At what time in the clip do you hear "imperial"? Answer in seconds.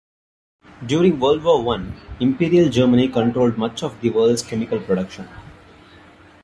2.19-2.71